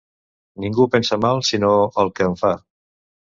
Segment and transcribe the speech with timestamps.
[0.63, 1.71] Ningú pensa mal, sinó
[2.05, 2.55] el que en fa.